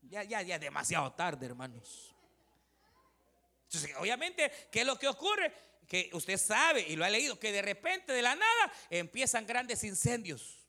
[0.00, 2.14] Ya, ya, ya, demasiado tarde, hermanos.
[3.64, 5.52] Entonces, obviamente, ¿qué es lo que ocurre?
[5.86, 9.84] Que usted sabe y lo ha leído, que de repente de la nada empiezan grandes
[9.84, 10.60] incendios.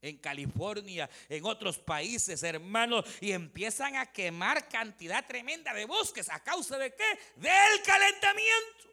[0.00, 6.28] En California, en otros países, hermanos, y empiezan a quemar cantidad tremenda de bosques.
[6.28, 7.18] ¿A causa de qué?
[7.36, 8.92] Del calentamiento.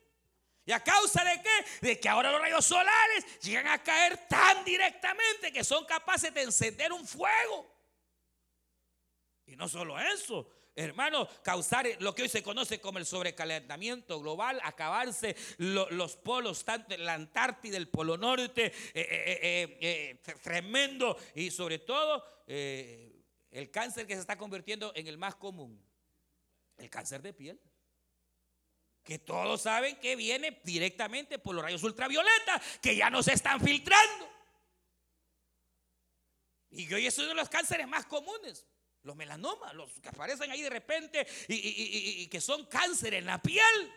[0.65, 1.87] ¿Y a causa de qué?
[1.87, 6.43] De que ahora los rayos solares llegan a caer tan directamente que son capaces de
[6.43, 7.75] encender un fuego.
[9.47, 14.59] Y no solo eso, hermano, causar lo que hoy se conoce como el sobrecalentamiento global,
[14.63, 21.79] acabarse los polos, tanto la Antártida, el Polo Norte, eh, eh, eh, tremendo, y sobre
[21.79, 25.81] todo el cáncer que se está convirtiendo en el más común,
[26.77, 27.59] el cáncer de piel.
[29.03, 33.59] Que todos saben que viene directamente por los rayos ultravioletas, que ya no se están
[33.59, 34.29] filtrando.
[36.71, 38.67] Y hoy es uno de los cánceres más comunes.
[39.03, 43.93] Los melanomas, los que aparecen ahí de repente y, que son cáncer en la piel.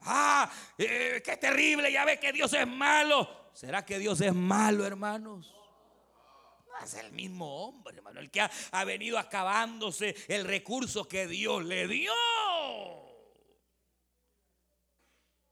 [0.00, 3.50] Ah, eh, qué terrible, ya ve que Dios es malo.
[3.54, 5.54] ¿Será que Dios es malo, hermanos?
[6.66, 11.64] No es el mismo hombre, hermano, el que ha, venido acabándose el recurso que Dios
[11.64, 12.12] le dio.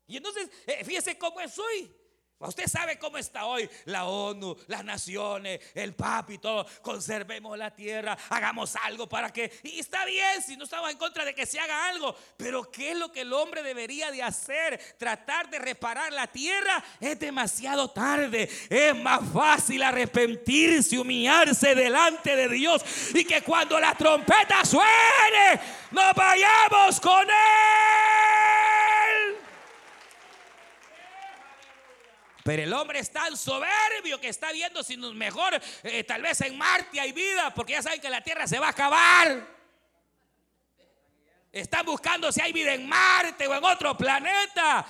[0.07, 2.02] Y entonces, eh, fíjese cómo es hoy.
[2.43, 6.67] Usted sabe cómo está hoy la ONU, las naciones, el papi, todo.
[6.83, 9.53] Conservemos la tierra, hagamos algo para que...
[9.63, 12.93] Y está bien si no estamos en contra de que se haga algo, pero ¿qué
[12.93, 14.81] es lo que el hombre debería de hacer?
[14.99, 18.49] Tratar de reparar la tierra es demasiado tarde.
[18.69, 22.83] Es más fácil arrepentirse, humillarse delante de Dios
[23.15, 28.12] y que cuando la trompeta suene, nos vayamos con Él.
[32.43, 36.59] Pero el hombre es tan soberbio que está viendo si mejor, eh, tal vez en
[36.59, 39.47] Marte hay vida, porque ya saben que la Tierra se va a acabar.
[41.53, 44.87] Están buscando si hay vida en Marte o en otro planeta.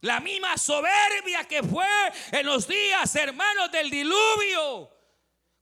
[0.00, 1.86] La misma soberbia que fue
[2.30, 4.93] en los días, hermanos, del diluvio.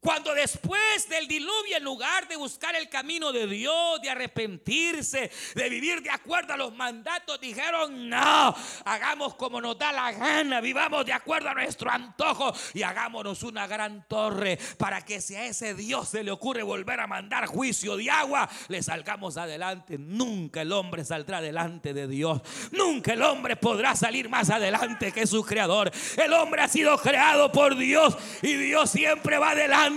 [0.03, 5.69] Cuando después del diluvio, en lugar de buscar el camino de Dios, de arrepentirse, de
[5.69, 8.53] vivir de acuerdo a los mandatos, dijeron, no,
[8.85, 13.69] hagamos como nos da la gana, vivamos de acuerdo a nuestro antojo y hagámonos una
[13.69, 17.97] gran torre para que si a ese Dios se le ocurre volver a mandar juicio
[17.97, 19.99] de agua, le salgamos adelante.
[19.99, 22.43] Nunca el hombre saldrá delante de Dios.
[22.73, 25.93] Nunca el hombre podrá salir más adelante que su creador.
[26.17, 29.92] El hombre ha sido creado por Dios y Dios siempre va adelante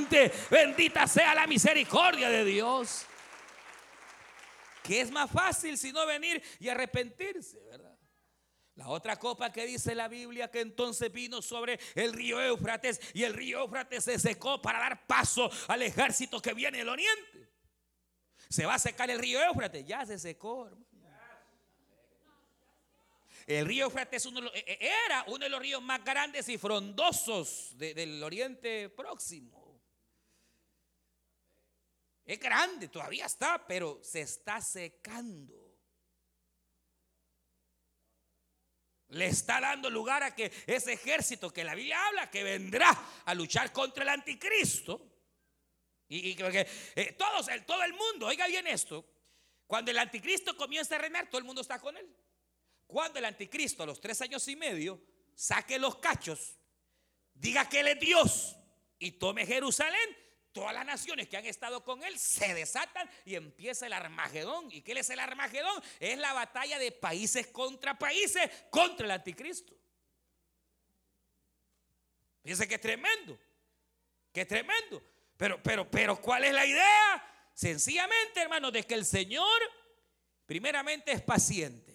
[0.49, 3.05] Bendita sea la misericordia de Dios.
[4.83, 7.95] Que es más fácil si no venir y arrepentirse, ¿verdad?
[8.75, 13.23] La otra copa que dice la Biblia que entonces vino sobre el río Éufrates y
[13.23, 17.49] el río Éufrates se secó para dar paso al ejército que viene del oriente.
[18.49, 20.69] Se va a secar el río Éufrates, ya se secó,
[23.47, 28.21] El río Éufrates e, e, era uno de los ríos más grandes y frondosos del
[28.23, 29.64] oriente próximo.
[32.26, 35.53] Es grande, todavía está, pero se está secando.
[39.09, 42.89] Le está dando lugar a que ese ejército que la Biblia habla, que vendrá
[43.26, 45.11] a luchar contra el anticristo,
[46.07, 49.05] y, que eh, todos, el, todo el mundo, oiga bien esto,
[49.67, 52.15] cuando el anticristo comienza a reinar, todo el mundo está con él.
[52.88, 55.01] Cuando el anticristo a los tres años y medio
[55.36, 56.57] saque los cachos,
[57.34, 58.55] diga que él es Dios
[58.99, 60.24] y tome Jerusalén,
[60.55, 64.71] todas las naciones que han estado con él se desatan y empieza el Armagedón.
[64.71, 65.83] ¿Y qué es el Armagedón?
[65.99, 69.77] Es la batalla de países contra países contra el anticristo.
[72.41, 73.37] Fíjense que es tremendo,
[74.31, 75.03] que es tremendo.
[75.35, 77.49] Pero, pero, pero, ¿cuál es la idea?
[77.53, 79.61] Sencillamente, hermanos, de que el Señor
[80.45, 81.93] primeramente es paciente.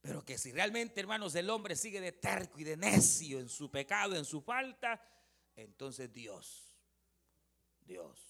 [0.00, 3.70] Pero que si realmente, hermanos, el hombre sigue de terco y de necio en su
[3.70, 4.98] pecado, en su falta,
[5.62, 6.74] entonces Dios,
[7.82, 8.20] Dios,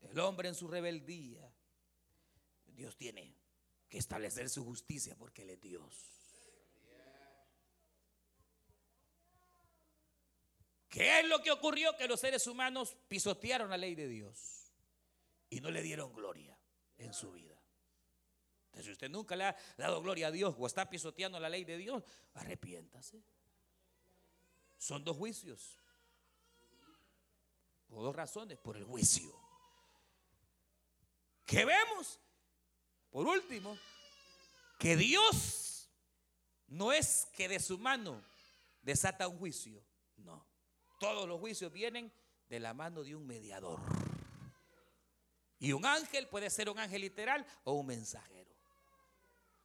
[0.00, 1.52] el hombre en su rebeldía,
[2.66, 3.36] Dios tiene
[3.88, 6.10] que establecer su justicia porque Él es Dios.
[10.88, 11.96] ¿Qué es lo que ocurrió?
[11.96, 14.72] Que los seres humanos pisotearon la ley de Dios
[15.48, 16.58] y no le dieron gloria
[16.98, 17.60] en su vida.
[18.66, 21.64] Entonces, si usted nunca le ha dado gloria a Dios o está pisoteando la ley
[21.64, 22.02] de Dios,
[22.34, 23.22] arrepiéntase.
[24.78, 25.79] Son dos juicios.
[27.90, 29.34] Por dos razones, por el juicio.
[31.44, 32.20] ¿Qué vemos?
[33.10, 33.76] Por último,
[34.78, 35.90] que Dios
[36.68, 38.22] no es que de su mano
[38.80, 39.84] desata un juicio.
[40.16, 40.46] No.
[41.00, 42.12] Todos los juicios vienen
[42.48, 43.80] de la mano de un mediador.
[45.58, 48.54] Y un ángel puede ser un ángel literal o un mensajero.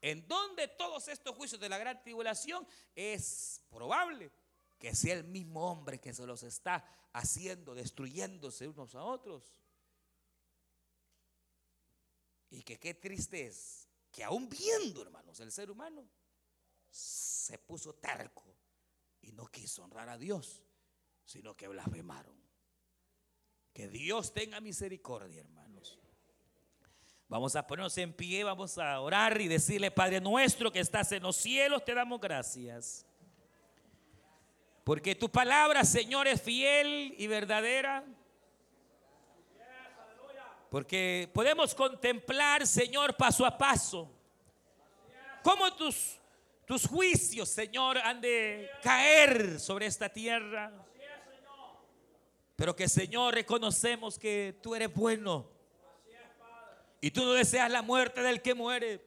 [0.01, 4.31] En donde todos estos juicios de la gran tribulación es probable
[4.77, 9.55] que sea el mismo hombre que se los está haciendo, destruyéndose unos a otros.
[12.49, 16.07] Y que qué triste es que aún viendo, hermanos, el ser humano
[16.89, 18.43] se puso terco
[19.21, 20.63] y no quiso honrar a Dios,
[21.25, 22.35] sino que blasfemaron.
[23.73, 25.99] Que Dios tenga misericordia, hermanos.
[27.27, 31.23] Vamos a ponernos en pie, vamos a orar y decirle, Padre nuestro que estás en
[31.23, 33.05] los cielos, te damos gracias.
[34.85, 38.05] Porque tu palabra, Señor, es fiel y verdadera.
[40.69, 44.07] Porque podemos contemplar, Señor, paso a paso,
[45.41, 46.19] cómo tus,
[46.67, 50.71] tus juicios, Señor, han de caer sobre esta tierra.
[52.55, 55.49] Pero que Señor reconocemos que tú eres bueno.
[57.01, 59.03] Y tú no deseas la muerte del que muere.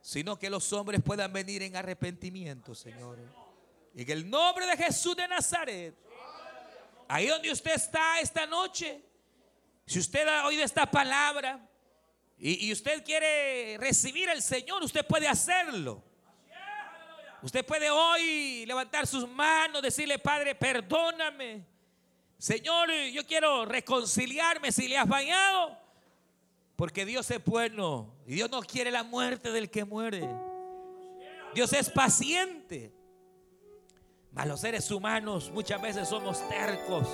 [0.00, 3.45] Sino que los hombres puedan venir en arrepentimiento, Señor.
[3.96, 5.96] En el nombre de Jesús de Nazaret.
[7.08, 9.02] Ahí donde usted está esta noche.
[9.86, 11.66] Si usted ha oído esta palabra
[12.36, 16.04] y, y usted quiere recibir al Señor, usted puede hacerlo.
[17.40, 21.64] Usted puede hoy levantar sus manos, decirle, Padre, perdóname.
[22.36, 25.78] Señor, yo quiero reconciliarme si le has fallado.
[26.74, 30.28] Porque Dios es bueno y Dios no quiere la muerte del que muere.
[31.54, 32.92] Dios es paciente.
[34.36, 37.08] Mas los seres humanos muchas veces somos tercos.